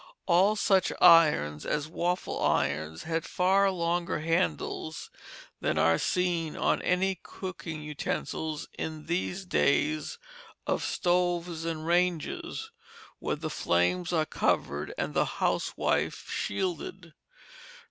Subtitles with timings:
[0.25, 5.11] All such irons as waffle irons had far longer handles
[5.59, 10.17] than are seen on any cooking utensils in these days
[10.65, 12.71] of stoves and ranges,
[13.19, 17.13] where the flames are covered and the housewife shielded.